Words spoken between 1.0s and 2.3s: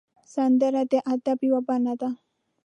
ادب یو بڼه ده